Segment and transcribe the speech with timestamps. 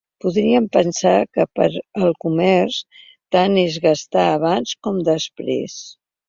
[0.23, 1.67] Podríem pensar que per
[2.07, 2.79] al comerç,
[3.37, 5.79] tant és gastar abans com després.